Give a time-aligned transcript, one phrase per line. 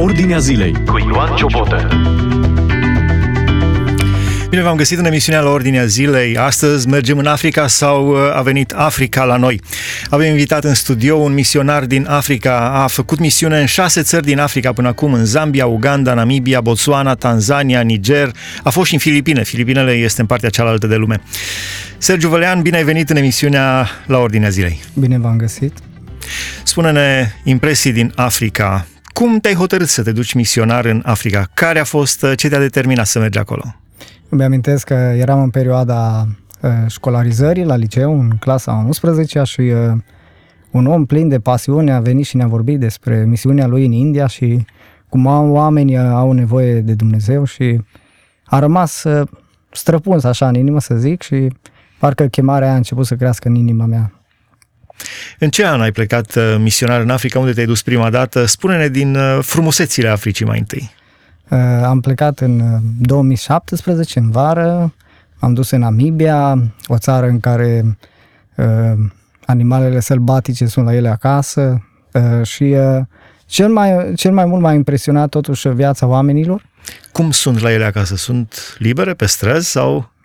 [0.00, 1.88] Ordinea zilei cu Ioan Ciobotă.
[4.50, 6.36] Bine v-am găsit în emisiunea la Ordinea Zilei.
[6.36, 9.60] Astăzi mergem în Africa sau uh, a venit Africa la noi.
[10.10, 12.82] Avem invitat în studio un misionar din Africa.
[12.82, 17.14] A făcut misiune în șase țări din Africa până acum, în Zambia, Uganda, Namibia, Botswana,
[17.14, 18.30] Tanzania, Niger.
[18.62, 19.42] A fost și în Filipine.
[19.42, 21.20] Filipinele este în partea cealaltă de lume.
[21.98, 24.80] Sergiu Vălean, bine ai venit în emisiunea la Ordinea Zilei.
[24.94, 25.72] Bine v-am găsit.
[26.62, 28.86] Spune-ne impresii din Africa.
[29.18, 31.48] Cum te-ai hotărât să te duci misionar în Africa?
[31.54, 33.62] Care a fost, uh, ce te-a determinat să mergi acolo?
[34.28, 36.28] Îmi amintesc că eram în perioada
[36.60, 39.92] uh, școlarizării la liceu, în clasa 11 și uh,
[40.70, 44.26] un om plin de pasiune a venit și ne-a vorbit despre misiunea lui în India
[44.26, 44.64] și
[45.08, 47.80] cum oamenii au nevoie de Dumnezeu și
[48.44, 49.04] a rămas
[49.70, 51.48] străpuns așa în inimă să zic și
[51.98, 54.17] parcă chemarea a început să crească în inima mea.
[55.38, 57.38] În ce an ai plecat uh, misionar în Africa?
[57.38, 58.44] Unde te-ai dus prima dată?
[58.44, 60.90] Spune-ne din uh, frumusețile Africii mai întâi.
[61.48, 64.94] Uh, am plecat în 2017, în vară.
[65.38, 67.98] Am dus în Namibia, o țară în care
[69.46, 71.82] animalele sălbatice sunt la ele acasă
[72.42, 72.76] și
[73.46, 76.64] cel mai, cel mai mult m-a impresionat totuși viața oamenilor.
[77.12, 78.16] Cum sunt la ele acasă?
[78.16, 80.17] Sunt libere pe străzi sau Uh,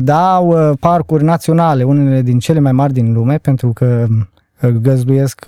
[0.00, 4.06] da, au uh, parcuri naționale, unele din cele mai mari din lume, pentru că
[4.62, 5.44] uh, găzduiesc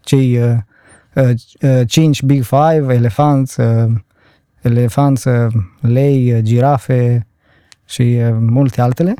[0.00, 0.40] cei
[1.86, 3.60] cinci Big Five, elefanți,
[4.60, 5.28] elefanți,
[5.80, 7.26] lei, girafe
[7.84, 9.14] și multe altele.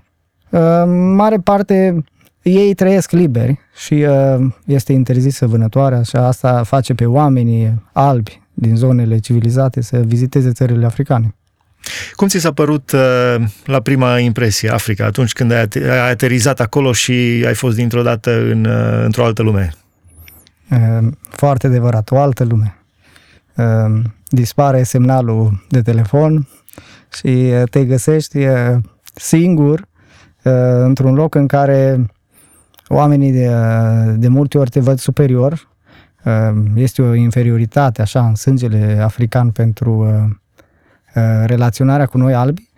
[1.14, 2.04] Mare parte
[2.42, 4.04] ei trăiesc liberi și
[4.64, 10.86] este interzisă vânătoarea și asta face pe oamenii albi din zonele civilizate să viziteze țările
[10.86, 11.34] africane.
[12.12, 16.92] Cum ți s-a părut uh, la prima impresie Africa, atunci când ai, ai aterizat acolo
[16.92, 19.72] și ai fost dintr-o dată în, uh, într-o altă lume?
[20.70, 22.76] Uh, foarte adevărat, o altă lume.
[23.56, 26.48] Uh, dispare semnalul de telefon
[27.12, 28.76] și uh, te găsești uh,
[29.14, 29.80] singur
[30.42, 32.06] uh, într-un loc în care
[32.88, 35.70] oamenii de, uh, de multe ori te văd superior.
[36.24, 40.41] Uh, este o inferioritate așa în sângele african pentru uh, Uh,
[41.46, 42.68] relaționarea cu noi albi,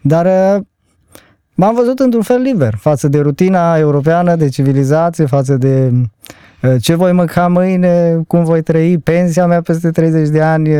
[0.00, 0.62] dar uh,
[1.54, 5.92] m-am văzut într-un fel liber față de rutina europeană de civilizație, față de
[6.62, 10.70] uh, ce voi mânca mâine, cum voi trăi, pensia mea peste 30 de ani,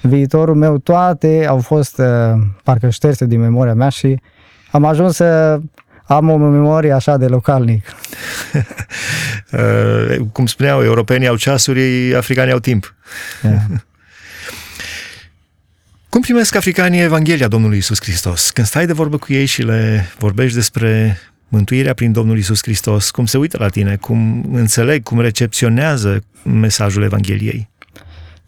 [0.00, 2.00] viitorul meu, toate au fost
[2.64, 4.20] parcă șterse din memoria mea și
[4.70, 5.60] am ajuns să
[6.04, 7.84] am o memorie așa de localnic.
[10.32, 12.94] Cum spuneau, europenii au ceasuri, africanii au timp.
[13.42, 13.60] Yeah.
[16.12, 18.50] Cum primesc africanii Evanghelia Domnului Isus Hristos?
[18.50, 21.16] Când stai de vorbă cu ei și le vorbești despre
[21.48, 27.02] mântuirea prin Domnul Isus Hristos, cum se uită la tine, cum înțeleg, cum recepționează mesajul
[27.02, 27.70] Evangheliei?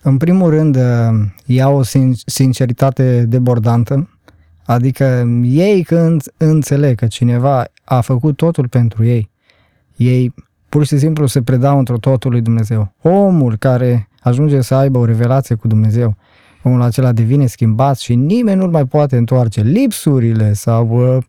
[0.02, 0.78] În primul rând,
[1.44, 1.82] iau o
[2.26, 4.18] sinceritate debordantă,
[4.64, 9.30] adică ei când înțeleg că cineva a făcut totul pentru ei,
[9.96, 10.34] ei
[10.68, 12.94] pur și simplu se predau într-o totul lui Dumnezeu.
[13.02, 16.16] Omul care ajunge să aibă o revelație cu Dumnezeu,
[16.64, 19.60] omul acela devine schimbat și nimeni nu-l mai poate întoarce.
[19.60, 21.22] Lipsurile sau uh,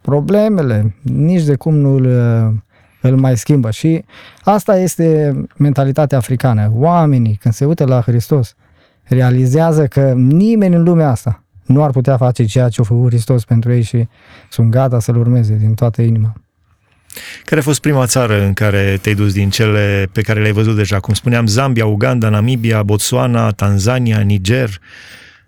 [0.00, 2.54] problemele, nici de cum nu-l uh,
[3.00, 3.70] îl mai schimbă.
[3.70, 4.04] Și
[4.42, 6.72] asta este mentalitatea africană.
[6.74, 8.54] Oamenii, când se uită la Hristos,
[9.02, 13.44] realizează că nimeni în lumea asta nu ar putea face ceea ce a făcut Hristos
[13.44, 14.08] pentru ei și
[14.50, 16.32] sunt gata să-L urmeze din toată inima.
[17.44, 20.76] Care a fost prima țară în care te-ai dus din cele pe care le-ai văzut
[20.76, 21.00] deja?
[21.00, 24.80] Cum spuneam, Zambia, Uganda, Namibia, Botswana, Tanzania, Niger?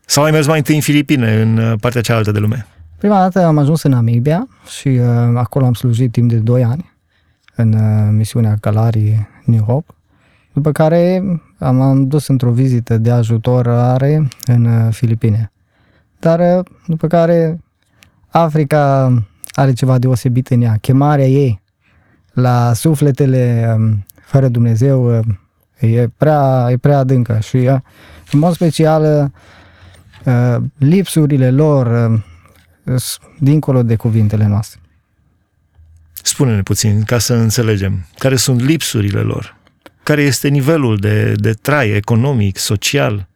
[0.07, 2.67] Sau ai mers mai întâi în Filipine, în uh, partea cealaltă de lume?
[2.99, 4.49] Prima dată am ajuns în Namibia
[4.79, 6.93] și uh, acolo am slujit timp de 2 ani
[7.55, 9.95] în uh, misiunea Calari New Hope,
[10.53, 11.23] după care
[11.59, 15.53] am, am dus într-o vizită de ajutorare în uh, Filipine.
[16.19, 17.61] Dar uh, după care
[18.29, 19.13] Africa
[19.55, 20.77] are ceva deosebit în ea.
[20.81, 21.63] Chemarea ei
[22.33, 25.25] la sufletele um, fără Dumnezeu uh,
[25.79, 27.77] e prea, e prea adâncă și uh,
[28.33, 29.33] în mod special
[30.25, 32.11] uh, lipsurile lor
[33.39, 34.81] dincolo de cuvintele noastre.
[36.23, 39.57] Spune-ne puțin, ca să înțelegem, care sunt lipsurile lor?
[40.03, 43.27] Care este nivelul de, de trai economic, social?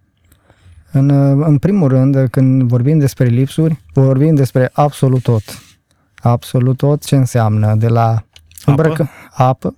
[0.91, 1.11] În,
[1.43, 5.43] în primul rând, când vorbim despre lipsuri, vorbim despre absolut tot
[6.23, 8.25] absolut tot ce înseamnă, de la
[8.65, 9.75] îmbrăcă, apă, apă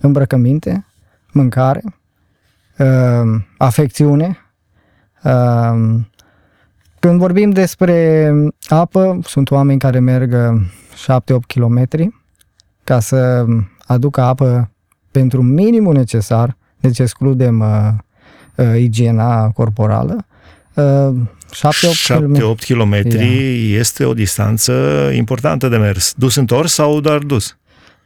[0.00, 0.86] îmbrăcăminte,
[1.32, 1.82] mâncare,
[2.78, 4.38] uh, afecțiune.
[5.24, 6.00] Uh,
[6.98, 8.30] când vorbim despre
[8.68, 10.34] apă, sunt oameni care merg
[10.94, 11.88] 7-8 km
[12.84, 13.44] ca să
[13.86, 14.70] aducă apă
[15.10, 17.88] pentru minimul necesar, deci excludem uh,
[18.56, 20.26] uh, igiena corporală.
[20.74, 21.14] Uh,
[21.56, 21.60] 7-8
[22.06, 22.54] km.
[22.54, 22.94] 7-8 km
[23.78, 24.72] este o distanță
[25.14, 26.12] importantă de mers.
[26.16, 27.56] Dus întors sau doar dus?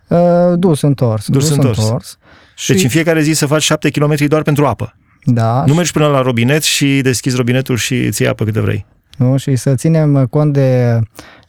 [0.09, 0.19] Uh,
[0.59, 1.29] dus întors.
[1.29, 2.19] Dus întors.
[2.57, 4.95] Și, Deci în fiecare zi să faci 7 km doar pentru apă.
[5.25, 8.87] da, Nu mergi până la robinet și deschizi robinetul și îți iei apă câte vrei.
[9.17, 9.37] nu?
[9.37, 10.99] și să ținem cont de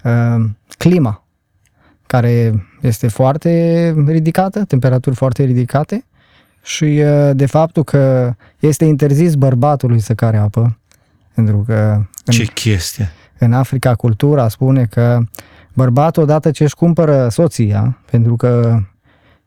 [0.03, 0.45] uh,
[0.77, 1.27] clima,
[2.07, 6.05] care este foarte ridicată, temperaturi foarte ridicate
[6.63, 10.78] și uh, de faptul că este interzis bărbatului să care apă,
[11.43, 13.11] pentru că în, Ce chestie!
[13.37, 15.19] în Africa cultura spune că
[15.73, 18.79] bărbatul odată ce își cumpără soția, pentru că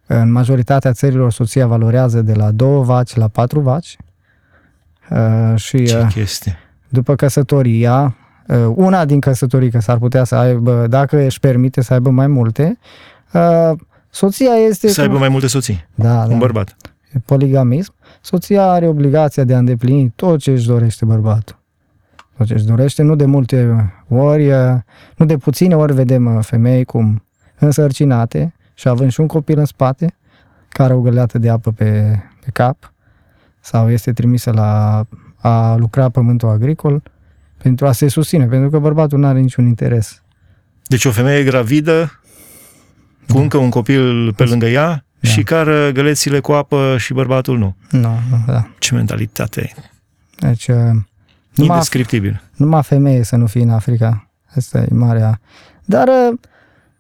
[0.07, 3.97] în majoritatea țărilor soția valorează de la două vaci la patru vaci
[5.11, 6.59] uh, și Ce uh, chestie!
[6.89, 8.17] după căsătoria,
[8.47, 12.27] uh, una din căsătorii că s-ar putea să aibă, dacă își permite să aibă mai
[12.27, 12.79] multe,
[13.33, 13.71] uh,
[14.11, 14.89] soția este...
[14.89, 15.89] Să aibă mai multe soții.
[15.95, 16.77] da, Un da, bărbat.
[17.25, 21.61] poligamism, soția are obligația de a îndeplini tot ce își dorește bărbatul.
[22.43, 24.75] Tot ce își dorește, nu de multe ori, uh,
[25.17, 27.25] nu de puține ori vedem uh, femei cum
[27.59, 30.17] însărcinate și având și un copil în spate,
[30.69, 32.93] care au o găleată de apă pe, pe cap,
[33.61, 35.05] sau este trimisă la
[35.37, 37.03] a lucra pământul agricol
[37.63, 40.23] pentru a se susține, pentru că bărbatul nu are niciun interes.
[40.87, 42.21] Deci o femeie gravidă
[43.29, 45.29] cu încă un copil pe lângă ea Da.
[45.29, 47.77] și cară gălețile cu apă și bărbatul nu.
[47.91, 48.69] Nu, nu, da.
[48.79, 49.73] Ce mentalitate!
[50.39, 50.77] Deci, uh,
[51.55, 52.43] numai, Indescriptibil.
[52.57, 54.31] numai femeie să nu fie în Africa.
[54.57, 55.41] Asta e marea.
[55.85, 56.39] Dar, uh,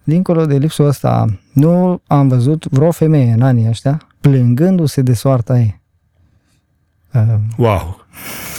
[0.04, 5.58] dincolo de lipsul ăsta, nu am văzut vreo femeie în anii ăștia plângându-se de soarta
[5.58, 5.80] ei.
[7.14, 8.00] Uh, Wow!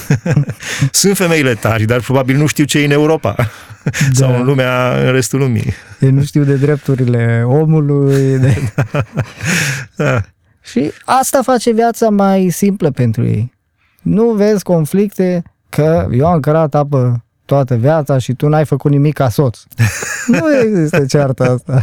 [0.91, 3.35] Sunt femeile tari, dar probabil nu știu ce e în Europa
[4.13, 5.73] sau în lumea, în restul lumii.
[5.99, 8.37] ei nu știu de drepturile omului.
[8.39, 8.57] De...
[9.95, 10.21] Da.
[10.61, 13.53] Și asta face viața mai simplă pentru ei.
[14.01, 15.43] Nu vezi conflicte
[15.75, 19.59] că eu am cărat apă toată viața și tu n-ai făcut nimic ca soț.
[20.39, 21.81] nu există cearta asta.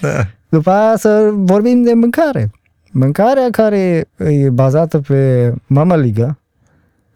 [0.00, 0.26] Da.
[0.48, 2.50] După aia să vorbim de mâncare.
[2.92, 6.38] Mâncarea care e bazată pe mămăligă,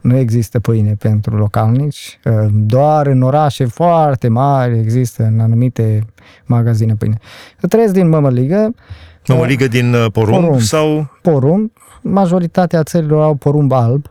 [0.00, 2.20] nu există pâine pentru localnici,
[2.52, 6.06] doar în orașe foarte mari există în anumite
[6.46, 7.18] magazine pâine.
[7.68, 8.74] Trăiesc din mămăligă,
[9.28, 10.60] Mămăligă din uh, porumb, Porumb.
[10.60, 11.10] sau...
[11.22, 11.70] porumb,
[12.02, 14.06] majoritatea țărilor au porumb alb,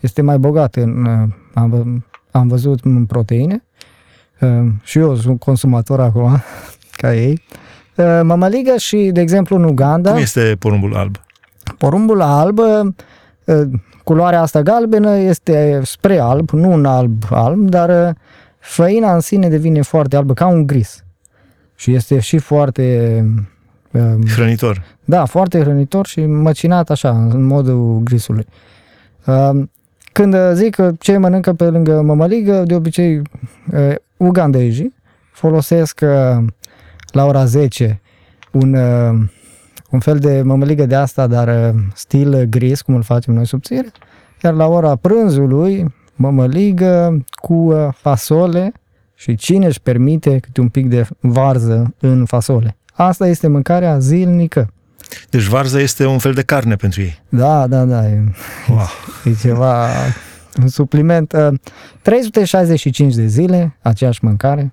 [0.00, 1.84] este mai bogat în, uh, am, vă-
[2.38, 3.64] am văzut în proteine
[4.40, 6.42] uh, și eu sunt consumator acum,
[7.00, 7.42] ca ei.
[7.94, 11.16] Uh, Mămăligă și, de exemplu, în Uganda, Cum este porumbul alb?
[11.78, 13.66] porumbul alb, uh,
[14.04, 18.14] culoarea asta galbenă este spre alb, nu un alb alb, dar uh,
[18.58, 21.02] făina în sine devine foarte albă, ca un gris.
[21.74, 23.24] Și este și foarte
[23.92, 24.02] uh,
[24.34, 24.82] Hrănitor.
[25.04, 28.46] da, foarte hrănitor și măcinat așa, în modul grisului.
[30.18, 33.16] Uh, Când zic că ce mănâncă pe lângă mămăligă, de obicei
[33.72, 34.94] uh, ugandezii
[35.32, 36.44] folosesc uh,
[37.12, 38.00] la ora 10
[38.52, 39.20] un, uh,
[39.90, 43.90] un fel de mămăligă de asta, dar uh, stil gris, cum îl facem noi subțire,
[44.42, 48.72] iar la ora prânzului mămăligă cu uh, fasole
[49.14, 52.76] și cine își permite câte un pic de varză în fasole.
[52.92, 54.72] Asta este mâncarea zilnică.
[55.30, 57.22] Deci varza este un fel de carne pentru ei.
[57.28, 58.22] Da, da, da, e,
[58.68, 58.86] Wow.
[59.24, 59.86] e ceva,
[60.60, 61.32] un supliment.
[61.32, 61.54] Uh,
[62.02, 64.72] 365 de zile, aceeași mâncare.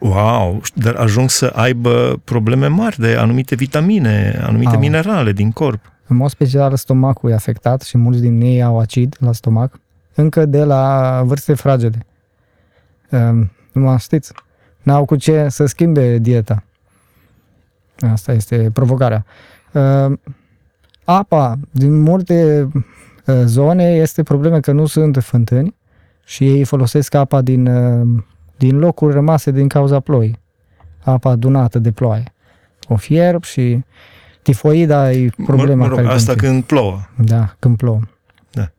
[0.00, 0.60] Wow!
[0.74, 4.78] Dar ajung să aibă probleme mari de anumite vitamine, anumite Au.
[4.80, 5.80] minerale din corp.
[6.06, 9.80] În mod special, stomacul e afectat și mulți din ei au acid la stomac,
[10.14, 12.06] încă de la vârste fragede.
[13.10, 14.32] Um, Nu știți,
[14.82, 16.62] n-au cu ce să schimbe dieta.
[18.00, 19.24] Asta este provocarea.
[19.72, 20.20] Um,
[21.04, 22.68] Apa, din multe
[23.26, 25.74] uh, zone, este problema că nu sunt fântâni
[26.24, 28.22] și ei folosesc apa din, uh,
[28.56, 30.38] din locuri rămase din cauza ploii.
[31.02, 32.32] Apa adunată de ploaie.
[32.88, 33.84] O fierb și
[34.42, 36.52] tifoida e problema mă rog, care asta continue.
[36.52, 37.00] când plouă.
[37.16, 38.00] Da, când plouă.
[38.50, 38.70] Da.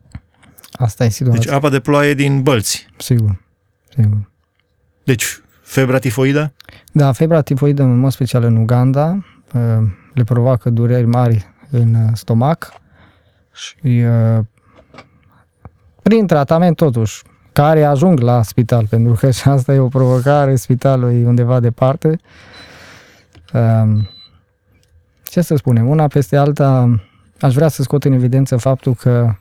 [0.71, 1.41] Asta e situația.
[1.41, 2.87] Deci apa de ploaie din bălți.
[2.97, 3.41] Sigur.
[3.95, 4.29] Sigur.
[5.03, 6.53] Deci febra tifoidă?
[6.91, 9.61] Da, febra tifoidă, în mod special în Uganda, uh,
[10.13, 12.73] le provoacă dureri mari în uh, stomac
[13.53, 14.03] și
[14.37, 14.39] uh,
[16.01, 21.11] prin tratament totuși, care ajung la spital, pentru că și asta e o provocare, spitalul
[21.11, 22.19] e undeva departe.
[23.53, 24.09] Um,
[25.23, 26.99] Ce să spunem, una peste alta,
[27.39, 29.35] aș vrea să scot în evidență faptul că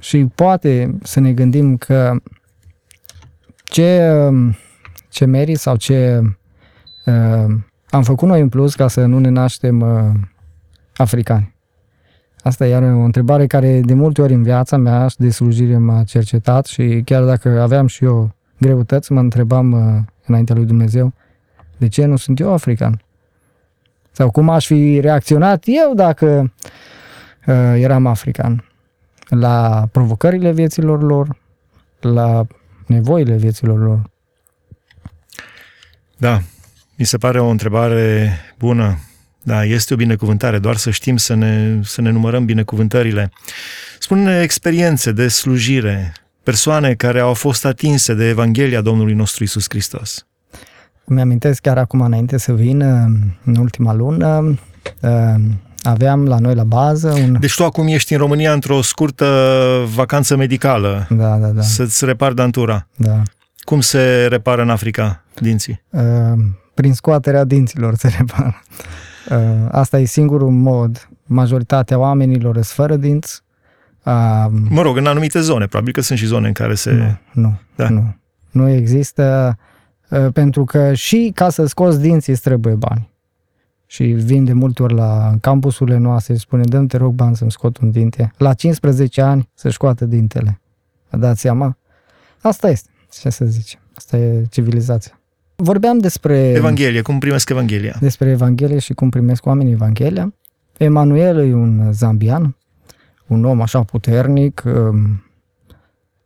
[0.00, 2.16] și poate să ne gândim că
[3.64, 4.56] ce, um,
[5.16, 6.20] ce merit sau ce
[7.06, 7.54] uh,
[7.90, 10.10] am făcut noi în plus ca să nu ne naștem uh,
[10.96, 11.54] africani.
[12.42, 16.02] Asta e o întrebare care de multe ori în viața mea și de slujire m-a
[16.02, 21.12] cercetat și chiar dacă aveam și eu greutăți, mă întrebam uh, înaintea lui Dumnezeu,
[21.76, 23.02] de ce nu sunt eu african?
[24.10, 26.52] Sau cum aș fi reacționat eu dacă
[27.46, 28.64] uh, eram african?
[29.28, 31.36] La provocările vieților lor,
[32.00, 32.46] la
[32.86, 34.14] nevoile vieților lor.
[36.16, 36.42] Da,
[36.96, 38.98] mi se pare o întrebare bună.
[39.42, 43.30] Da, este o binecuvântare, doar să știm să ne, să ne numărăm binecuvântările.
[43.98, 50.26] Spune experiențe de slujire, persoane care au fost atinse de Evanghelia Domnului nostru Isus Hristos.
[51.04, 52.80] Mi-amintesc chiar acum înainte să vin,
[53.44, 54.58] în ultima lună,
[55.00, 55.34] uh,
[55.82, 57.36] aveam la noi la bază un...
[57.40, 59.26] Deci tu acum ești în România într-o scurtă
[59.94, 61.06] vacanță medicală.
[61.10, 61.62] Da, da, da.
[61.62, 62.86] Să-ți repar dantura.
[62.96, 63.22] Da.
[63.66, 65.82] Cum se repară în Africa dinții?
[65.90, 66.02] Uh,
[66.74, 68.62] prin scoaterea dinților se repară.
[69.30, 71.08] Uh, asta e singurul mod.
[71.24, 73.42] Majoritatea oamenilor sunt fără dinți.
[74.04, 75.66] Uh, mă rog, în anumite zone.
[75.66, 76.92] Probabil că sunt și zone în care se...
[76.92, 77.88] Nu, nu, da.
[77.88, 78.16] nu.
[78.50, 79.56] Nu există...
[80.10, 83.10] Uh, pentru că și ca să scoți dinții îți trebuie bani.
[83.86, 87.50] Și vin de multe ori la campusurile noastre și spune, dăm te rog bani să-mi
[87.50, 88.32] scot un dinte.
[88.36, 90.60] La 15 ani să scoată dintele.
[91.10, 91.76] Vă dați seama?
[92.40, 93.80] Asta este, ce să zicem.
[93.94, 95.20] Asta e civilizația.
[95.56, 96.48] Vorbeam despre...
[96.48, 97.96] Evanghelie, cum primesc Evanghelia.
[98.00, 100.34] Despre Evanghelie și cum primesc oamenii Evanghelia.
[100.76, 102.56] Emanuel e un zambian,
[103.26, 105.24] un om așa puternic, um,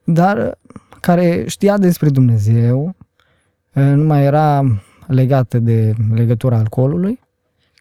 [0.04, 0.58] dar
[1.00, 2.94] care știa despre Dumnezeu,
[3.74, 4.64] uh, nu mai era
[5.06, 7.20] legat de legătura alcoolului,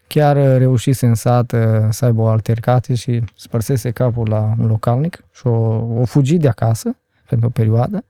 [0.06, 5.24] chiar reușise în sat uh, să aibă o altercație și spărsese capul la un localnic
[5.32, 5.50] și o,
[6.00, 6.96] o fugi de acasă
[7.28, 8.04] pentru o perioadă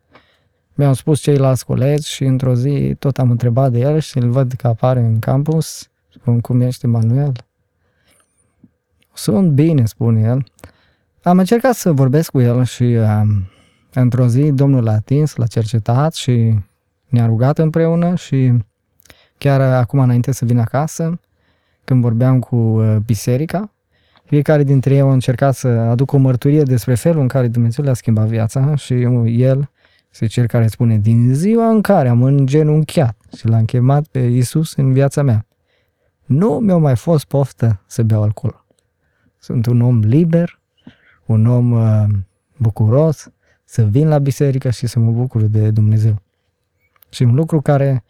[0.80, 4.52] mi-au spus ceilalți colegi și într-o zi tot am întrebat de el și îl văd
[4.52, 5.88] că apare în campus.
[6.08, 7.32] Spun, cum ești, Emanuel?
[9.12, 10.46] Sunt bine, spune el.
[11.22, 13.48] Am încercat să vorbesc cu el și um,
[13.94, 16.58] într-o zi domnul l-a atins, l-a cercetat și
[17.08, 18.52] ne-a rugat împreună și
[19.38, 21.20] chiar acum înainte să vin acasă,
[21.84, 23.70] când vorbeam cu uh, biserica,
[24.24, 27.94] fiecare dintre ei a încercat să aducă o mărturie despre felul în care Dumnezeu le-a
[27.94, 28.94] schimbat viața și
[29.24, 29.70] el
[30.10, 34.74] este cel care spune, din ziua în care am îngenunchiat și l-am chemat pe Isus
[34.74, 35.46] în viața mea,
[36.24, 38.64] nu mi-a mai fost poftă să beau alcool.
[39.38, 40.60] Sunt un om liber,
[41.26, 42.04] un om uh,
[42.56, 43.30] bucuros,
[43.64, 46.22] să vin la biserică și să mă bucur de Dumnezeu.
[47.10, 48.04] Și un lucru care...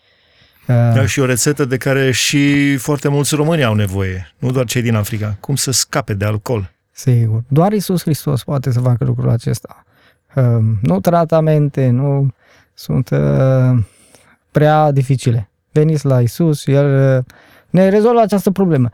[0.68, 4.64] Uh, da, și o rețetă de care și foarte mulți români au nevoie, nu doar
[4.64, 5.36] cei din Africa.
[5.40, 6.72] Cum să scape de alcool.
[6.90, 7.42] Sigur.
[7.48, 9.84] Doar Isus Hristos poate să facă lucrul acesta.
[10.34, 12.28] Ehm, nu tratamente, nu
[12.74, 13.86] sunt ehm,
[14.50, 15.50] prea dificile.
[15.72, 17.26] Veniți la Isus și El ehm,
[17.70, 18.90] ne rezolvă această problemă.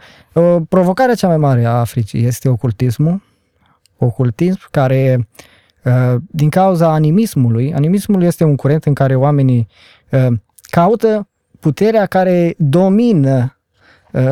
[0.68, 3.22] Provocarea cea mai mare a Africii este ocultismul,
[3.98, 5.28] ocultism care
[6.26, 9.68] din cauza animismului, animismul este un curent în care oamenii
[10.70, 11.28] caută
[11.60, 13.58] puterea care domină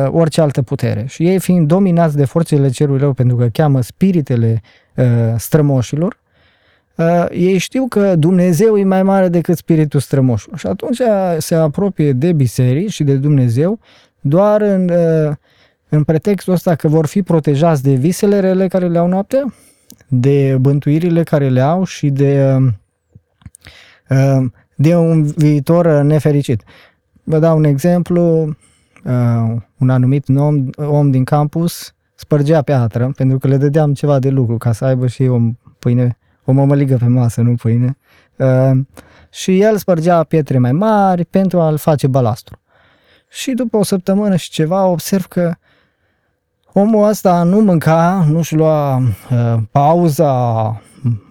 [0.07, 1.05] orice altă putere.
[1.07, 4.61] Și ei fiind dominați de forțele cerului rău pentru că cheamă spiritele
[5.37, 6.19] strămoșilor,
[6.95, 10.45] uh, ei știu că Dumnezeu e mai mare decât spiritul strămoș.
[10.55, 11.01] Și atunci
[11.37, 13.79] se apropie de biserici și de Dumnezeu
[14.27, 15.35] doar în, uh,
[15.89, 19.53] în pretextul ăsta că vor fi protejați de visele rele care le au noaptea,
[20.07, 22.57] de bântuirile care le au și de,
[24.09, 26.63] uh, de un viitor nefericit.
[27.23, 28.55] Vă dau un exemplu,
[29.03, 34.29] uh, un anumit om, om din campus spărgea piatră pentru că le dădeam ceva de
[34.29, 35.39] lucru ca să aibă și o
[35.79, 37.97] pâine o mămăligă pe masă, nu pâine.
[38.35, 38.71] Uh,
[39.29, 42.59] și el spărgea pietre mai mari pentru a-l face balastru.
[43.29, 45.53] Și după o săptămână și ceva observ că
[46.73, 50.31] omul ăsta nu mânca, nu-și lua uh, pauza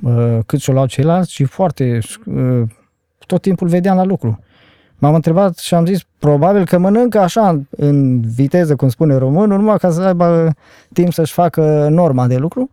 [0.02, 2.62] uh, cât și-o luau ceilalți, ci foarte uh,
[3.26, 4.38] tot timpul vedeam la lucru.
[4.98, 9.78] M-am întrebat și am zis, probabil că mănâncă așa în viteză, cum spune românul, numai
[9.78, 10.54] ca să aibă
[10.92, 12.70] timp să-și facă norma de lucru.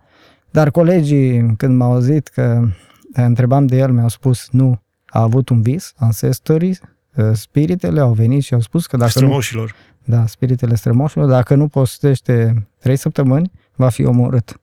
[0.52, 2.68] Dar colegii, când m-au auzit că
[3.14, 6.80] întrebam de el, mi-au spus nu, a avut un vis, ancestorii,
[7.18, 9.76] ă, spiritele au venit și au spus că dacă Strămoșilor.
[10.04, 14.60] Nu, da, spiritele strămoșilor, dacă nu postește trei săptămâni, va fi omorât.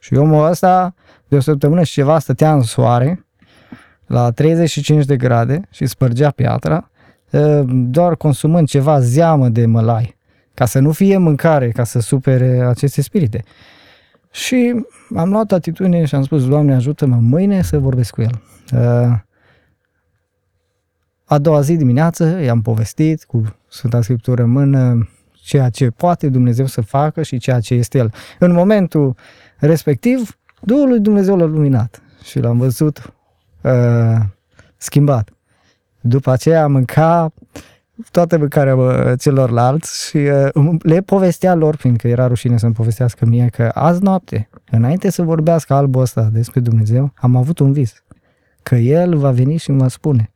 [0.00, 0.94] Și omul ăsta,
[1.28, 3.26] de o săptămână și ceva, stătea în soare,
[4.06, 6.90] la 35 de grade și spărgea piatra,
[7.32, 10.16] ă, doar consumând ceva zeamă de mălai,
[10.54, 13.44] ca să nu fie mâncare, ca să supere aceste spirite.
[14.30, 14.84] Și
[15.16, 18.40] am luat atitudine și am spus, Doamne, ajută-mă mâine să vorbesc cu el.
[18.74, 19.18] Uh,
[21.24, 26.66] a doua zi dimineață i-am povestit cu Sfânta Scriptură în mână ceea ce poate Dumnezeu
[26.66, 28.12] să facă și ceea ce este El.
[28.38, 29.16] În momentul
[29.56, 33.14] respectiv, Duhul lui Dumnezeu l-a luminat și l-am văzut
[33.62, 34.20] uh,
[34.76, 35.30] schimbat.
[36.00, 37.32] După aceea mânca
[38.10, 43.48] toată mâncarea bă, celorlalți și uh, le povestea lor, fiindcă era rușine să-mi povestească mie,
[43.52, 48.02] că azi noapte, înainte să vorbească albul ăsta despre Dumnezeu, am avut un vis.
[48.62, 50.32] Că El va veni și mă spune.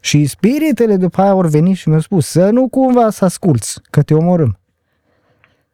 [0.00, 4.02] Și spiritele după aia au venit și mi-au spus să nu cumva să asculți, că
[4.02, 4.58] te omorâm.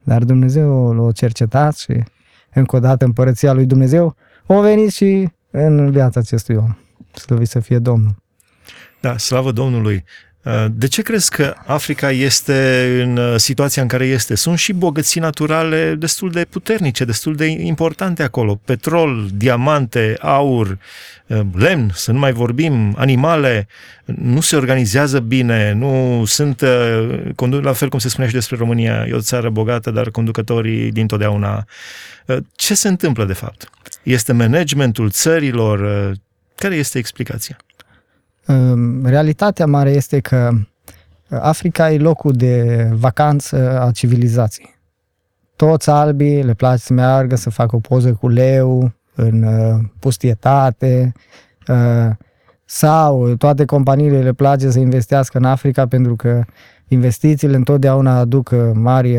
[0.03, 2.03] Dar Dumnezeu l-a cercetat și
[2.55, 4.17] încă o dată împărăția lui Dumnezeu
[4.47, 6.77] a venit și în viața acestui om.
[7.13, 8.15] Slăvit să fie Domnul.
[9.01, 10.05] Da, slavă Domnului.
[10.47, 14.35] Uh, de ce crezi că Africa este în uh, situația în care este?
[14.35, 18.61] Sunt și bogății naturale destul de puternice, destul de importante acolo.
[18.65, 20.79] Petrol, diamante, aur,
[21.27, 23.69] uh, lemn, să nu mai vorbim, animale,
[24.05, 26.61] nu se organizează bine, nu sunt,
[27.63, 31.07] la fel cum se spunea și despre România, e o țară bogată, dar conducătorii din
[31.07, 31.65] totdeauna.
[32.55, 33.71] Ce se întâmplă de fapt?
[34.03, 36.13] Este managementul țărilor?
[36.55, 37.57] Care este explicația?
[39.03, 40.51] Realitatea mare este că
[41.31, 44.75] Africa e locul de vacanță a civilizației.
[45.57, 51.13] Toți albii le place să meargă să facă o poză cu leu în uh, pustietate
[51.69, 52.11] uh,
[52.65, 56.45] sau toate companiile le place să investească în Africa pentru că
[56.89, 59.19] investițiile întotdeauna aduc uh, mari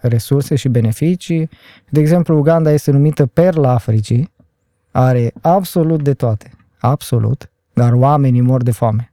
[0.00, 1.48] resurse și beneficii.
[1.88, 4.32] De exemplu, Uganda este numită Perla Africii,
[4.90, 9.12] are absolut de toate, absolut, dar oamenii mor de foame.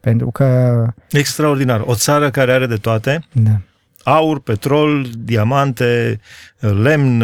[0.00, 0.86] Pentru că...
[1.10, 1.82] Extraordinar.
[1.86, 3.24] O țară care are de toate.
[3.32, 3.60] Da.
[4.04, 6.20] Aur, petrol, diamante,
[6.58, 7.22] lemn.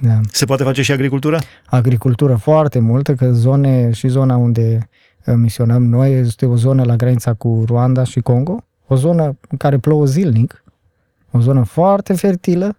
[0.00, 0.20] Da.
[0.30, 1.38] Se poate face și agricultură?
[1.66, 4.88] Agricultură foarte multă, că zone și zona unde
[5.24, 9.56] uh, misionăm noi este o zonă la granița cu Ruanda și Congo, o zonă în
[9.56, 10.64] care plouă zilnic,
[11.30, 12.76] o zonă foarte fertilă,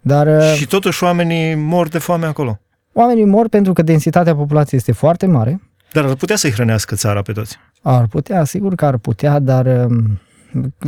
[0.00, 0.26] dar...
[0.26, 2.58] Uh, și totuși oamenii mor de foame acolo.
[2.96, 5.60] Oamenii mor pentru că densitatea populației este foarte mare.
[5.92, 7.58] Dar ar putea să-i hrănească țara pe toți.
[7.82, 10.20] Ar putea, sigur că ar putea, dar um,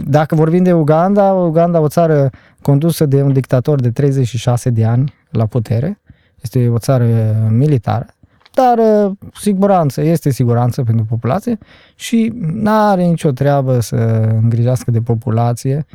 [0.05, 2.31] dacă vorbim de Uganda, Uganda o țară
[2.63, 6.01] condusă de un dictator de 36 de ani la putere,
[6.41, 7.07] este o țară
[7.51, 8.07] militară,
[8.55, 11.59] dar uh, siguranță, este siguranță pentru populație
[11.95, 13.97] și nu are nicio treabă să
[14.43, 15.87] îngrijească de populație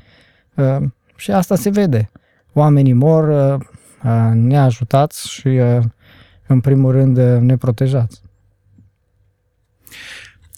[0.56, 0.78] uh,
[1.15, 2.12] și asta se vede.
[2.54, 5.60] Oamenii mor uh, neajutați și
[6.51, 8.21] în primul rând, neprotejați.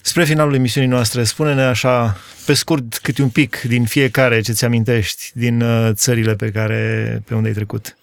[0.06, 4.66] Spre finalul emisiunii noastre, spune-ne așa, pe scurt, câte un pic din fiecare ce ți
[4.66, 7.98] amintești din uh, țările pe care, pe unde ai trecut.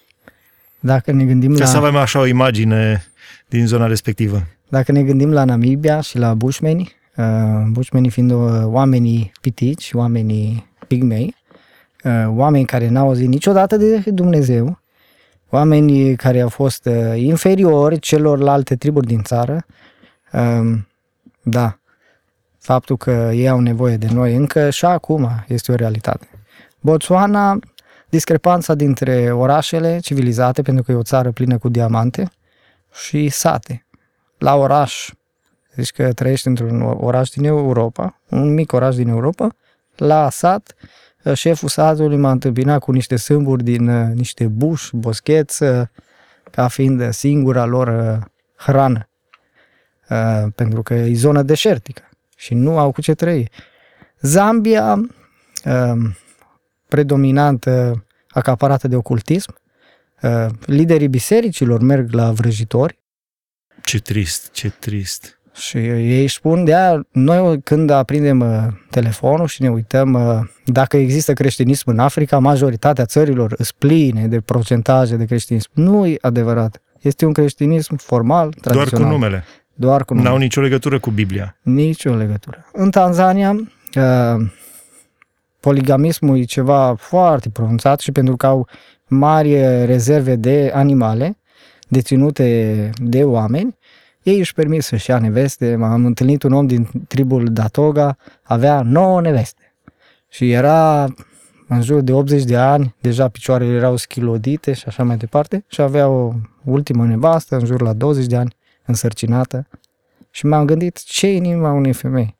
[0.81, 1.64] Dacă ne gândim la...
[1.64, 3.05] Să avem așa o imagine
[3.48, 4.46] din zona respectivă.
[4.68, 7.24] Dacă ne gândim la Namibia și la Bushmeni, uh,
[7.70, 11.35] Bushmeni fiind uh, oamenii pitici, oamenii pigmei,
[12.26, 14.80] oameni care n-au auzit niciodată de Dumnezeu,
[15.51, 19.67] oameni care au fost uh, inferiori celorlalte triburi din țară,
[20.33, 20.87] um,
[21.43, 21.79] da,
[22.59, 26.29] faptul că ei au nevoie de noi încă și acum este o realitate.
[26.81, 27.59] Botswana,
[28.09, 32.31] discrepanța dintre orașele civilizate, pentru că e o țară plină cu diamante,
[32.93, 33.87] și sate.
[34.39, 35.11] La oraș,
[35.75, 39.49] zici că trăiești într-un oraș din Europa, un mic oraș din Europa,
[39.97, 40.89] la sat, Uh,
[41.35, 45.83] șeful satului m-a întâmpinat cu niște sâmburi din uh, niște buș, boscheți, uh,
[46.51, 48.19] ca fiind singura lor
[48.57, 49.05] hrană.
[50.55, 53.51] Pentru că e zonă deșertică și nu au cu ce trăi.
[54.21, 55.01] Zambia,
[56.89, 57.67] predominant
[58.29, 59.55] acaparată de ocultism,
[60.65, 62.99] liderii bisericilor merg la vrăjitori.
[63.85, 65.39] Ce trist, ce trist.
[65.55, 70.49] Și ei își spun, de aia, noi când aprindem uh, telefonul și ne uităm uh,
[70.65, 75.71] dacă există creștinism în Africa, majoritatea țărilor îți pline de procentaje de creștinism.
[75.75, 76.83] Nu e adevărat.
[77.01, 78.89] Este un creștinism formal, tradițional.
[78.89, 79.45] Doar cu numele.
[79.75, 80.33] Doar cu numele.
[80.33, 81.57] N-au nicio legătură cu Biblia.
[81.63, 82.67] Nicio legătură.
[82.73, 84.47] În Tanzania, uh,
[85.61, 88.69] poligamismul e ceva foarte pronunțat și pentru că au
[89.07, 89.55] mari
[89.87, 91.35] rezerve de animale
[91.89, 93.77] deținute de oameni,
[94.23, 95.77] ei își permit să-și ia neveste.
[95.77, 99.75] M-am întâlnit un om din tribul Datoga, avea 9 neveste.
[100.29, 101.05] Și era
[101.69, 105.81] în jur de 80 de ani, deja picioarele erau schilodite și așa mai departe, și
[105.81, 106.33] avea o
[106.65, 109.67] ultimă nevastă, în jur la 20 de ani, însărcinată.
[110.31, 112.37] Și m-am gândit ce e inima unei femei.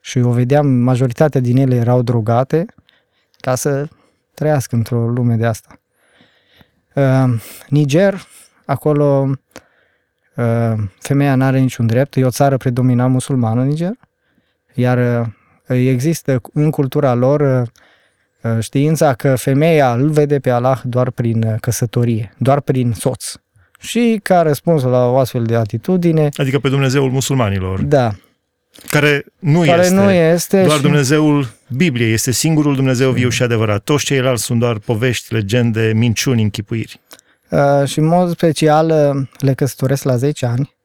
[0.00, 2.66] Și o vedeam, majoritatea din ele erau drogate
[3.40, 3.88] ca să
[4.34, 5.78] trăiască într-o lume de asta.
[6.94, 8.26] Uh, Niger,
[8.66, 9.61] acolo Uh,
[10.98, 13.92] femeia nu are niciun drept, e o țară predominant musulmană, Niger,
[14.74, 14.98] iar
[15.68, 21.42] uh, există în cultura lor uh, știința că femeia îl vede pe Allah doar prin
[21.42, 23.32] uh, căsătorie, doar prin soț.
[23.80, 28.12] Și ca răspuns la o astfel de atitudine, Adică pe Dumnezeul musulmanilor, da,
[28.90, 33.42] care nu care este nu este doar și, Dumnezeul Bibliei, este singurul Dumnezeu viu și
[33.42, 33.82] adevărat.
[33.82, 37.00] Toți ceilalți sunt doar povești, legende, minciuni, închipuiri.
[37.52, 40.76] Uh, și în mod special uh, le căsătoresc la 10 ani,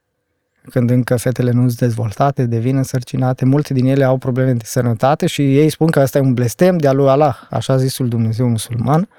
[0.70, 5.28] când încă fetele nu sunt dezvoltate, devin însărcinate, multe din ele au probleme de sănătate
[5.28, 9.10] și ei spun că asta e un blestem de-a lui Allah, așa zisul Dumnezeu musulman,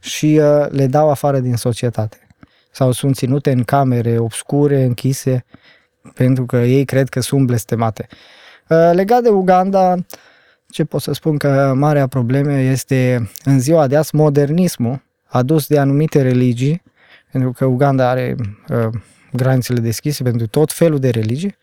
[0.00, 2.18] și uh, le dau afară din societate.
[2.70, 5.44] Sau sunt ținute în camere obscure, închise,
[6.14, 8.06] pentru că ei cred că sunt blestemate.
[8.68, 9.94] Uh, legat de Uganda,
[10.68, 15.78] ce pot să spun că marea problemă este în ziua de azi modernismul adus de
[15.78, 16.82] anumite religii,
[17.34, 18.36] pentru că Uganda are
[18.68, 18.88] uh,
[19.32, 21.56] granițele deschise pentru tot felul de religii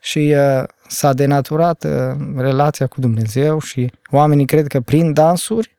[0.00, 1.90] și uh, s-a denaturat uh,
[2.36, 5.76] relația cu Dumnezeu și oamenii cred că prin dansuri,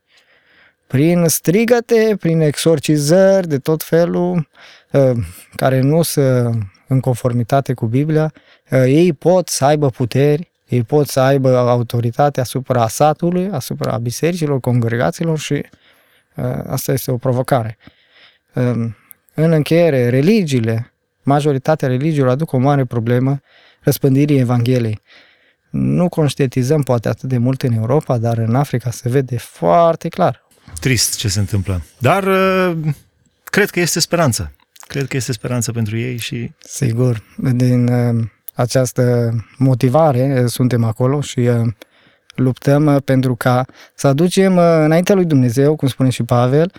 [0.87, 4.49] prin strigăte, prin exorcizări de tot felul,
[4.91, 5.11] uh,
[5.55, 8.33] care nu sunt în conformitate cu Biblia,
[8.71, 14.59] uh, ei pot să aibă puteri, ei pot să aibă autoritate asupra satului, asupra bisericilor,
[14.59, 15.53] congregațiilor și
[16.35, 17.77] uh, asta este o provocare.
[19.35, 20.93] Um, În încheiere, religiile,
[21.23, 23.39] majoritatea religiilor aduc o mare problemă
[23.79, 25.01] răspândirii Evangheliei.
[25.69, 30.43] Nu conștientizăm poate atât de mult în Europa, dar în Africa se vede foarte clar.
[30.79, 31.81] Trist ce se întâmplă.
[31.97, 32.77] Dar uh,
[33.43, 34.51] cred că este speranță.
[34.87, 41.21] Cred că este speranță pentru ei și Sigur, din uh, această motivare uh, suntem acolo
[41.21, 41.67] și uh,
[42.35, 46.71] luptăm uh, pentru ca să aducem uh, înaintea lui Dumnezeu, cum spune și Pavel,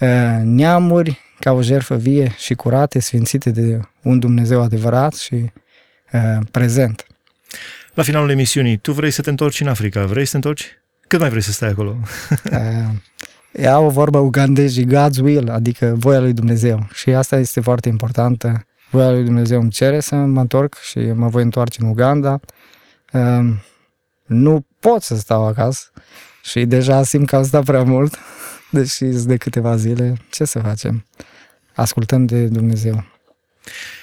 [0.00, 0.08] uh,
[0.42, 5.34] neamuri ca o jertfă vie și curate, sfințite de un Dumnezeu adevărat și
[6.12, 7.06] uh, prezent.
[7.94, 10.78] la finalul emisiunii, tu vrei să te întorci în Africa, vrei să te întorci?
[11.06, 11.96] Cât mai vrei să stai acolo?
[12.52, 12.88] Uh,
[13.52, 16.86] Ea o vorbă ugandezii, God's will, adică voia lui Dumnezeu.
[16.92, 18.66] Și asta este foarte importantă.
[18.90, 22.40] Voia lui Dumnezeu îmi cere să mă întorc și mă voi întoarce în Uganda.
[23.12, 23.54] Uh,
[24.26, 25.90] Nu pot să stau acasă
[26.42, 28.18] și deja simt că am stat prea mult,
[28.70, 30.16] deși sunt de câteva zile.
[30.30, 31.04] Ce să facem?
[31.74, 33.04] Ascultăm de Dumnezeu.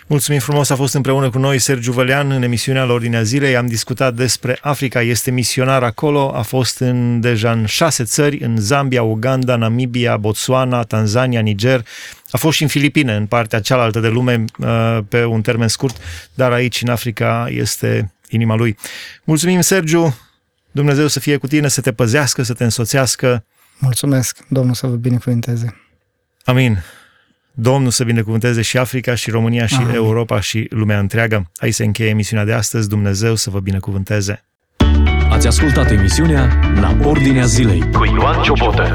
[0.08, 3.56] Mulțumim frumos, a fost împreună cu noi Sergiu Vălean în emisiunea la Ordinea Zilei.
[3.56, 8.58] Am discutat despre Africa, este misionar acolo, a fost în, deja în șase țări, în
[8.58, 11.86] Zambia, Uganda, Namibia, Botswana, Tanzania, Niger.
[12.32, 15.98] A fost și în Filipine, în partea cealaltă de lume, uh, pe un termen scurt,
[16.34, 18.78] dar aici, în Africa, este inima lui.
[19.24, 20.16] Mulțumim, Sergiu!
[20.72, 23.46] Dumnezeu să fie cu tine, să te păzească, să te însoțească.
[23.78, 25.76] Mulțumesc, Domnul să vă binecuvânteze.
[26.44, 26.84] Amin.
[27.52, 29.96] Domnul să binecuvânteze și Africa, și România, și Amin.
[29.96, 31.52] Europa, și lumea întreagă.
[31.56, 32.90] Aici se încheie emisiunea de astăzi.
[32.90, 34.44] Dumnezeu să vă binecuvânteze.
[35.30, 38.92] Ați ascultat emisiunea La Ordinea Zilei cu Ioan Ciobotă.